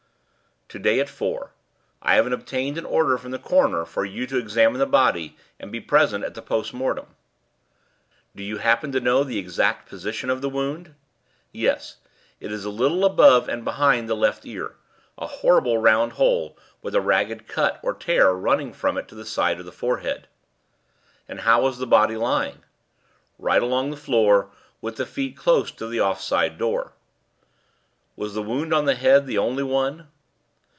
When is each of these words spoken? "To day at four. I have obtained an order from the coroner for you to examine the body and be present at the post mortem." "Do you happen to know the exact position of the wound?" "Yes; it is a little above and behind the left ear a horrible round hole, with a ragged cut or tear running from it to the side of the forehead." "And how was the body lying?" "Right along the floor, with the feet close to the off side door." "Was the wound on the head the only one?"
"To 0.73 0.79
day 0.79 1.01
at 1.01 1.09
four. 1.09 1.51
I 2.01 2.15
have 2.15 2.31
obtained 2.31 2.77
an 2.77 2.85
order 2.85 3.17
from 3.17 3.31
the 3.31 3.37
coroner 3.39 3.83
for 3.83 4.05
you 4.05 4.25
to 4.27 4.37
examine 4.37 4.79
the 4.79 4.85
body 4.85 5.35
and 5.59 5.69
be 5.69 5.81
present 5.81 6.23
at 6.23 6.33
the 6.33 6.41
post 6.41 6.73
mortem." 6.73 7.07
"Do 8.33 8.41
you 8.41 8.55
happen 8.59 8.93
to 8.93 9.01
know 9.01 9.25
the 9.25 9.37
exact 9.37 9.89
position 9.89 10.29
of 10.29 10.39
the 10.39 10.47
wound?" 10.47 10.95
"Yes; 11.51 11.97
it 12.39 12.53
is 12.53 12.63
a 12.63 12.69
little 12.69 13.03
above 13.03 13.49
and 13.49 13.65
behind 13.65 14.07
the 14.07 14.15
left 14.15 14.45
ear 14.45 14.77
a 15.17 15.27
horrible 15.27 15.77
round 15.79 16.13
hole, 16.13 16.57
with 16.81 16.95
a 16.95 17.01
ragged 17.01 17.49
cut 17.49 17.81
or 17.83 17.93
tear 17.93 18.31
running 18.31 18.71
from 18.71 18.97
it 18.97 19.09
to 19.09 19.15
the 19.15 19.25
side 19.25 19.59
of 19.59 19.65
the 19.65 19.73
forehead." 19.73 20.29
"And 21.27 21.41
how 21.41 21.63
was 21.63 21.79
the 21.79 21.85
body 21.85 22.15
lying?" 22.15 22.63
"Right 23.37 23.61
along 23.61 23.91
the 23.91 23.97
floor, 23.97 24.51
with 24.79 24.95
the 24.95 25.05
feet 25.05 25.35
close 25.35 25.69
to 25.73 25.87
the 25.87 25.99
off 25.99 26.21
side 26.21 26.57
door." 26.57 26.93
"Was 28.15 28.35
the 28.35 28.41
wound 28.41 28.73
on 28.73 28.85
the 28.85 28.95
head 28.95 29.27
the 29.27 29.37
only 29.37 29.63
one?" 29.63 30.07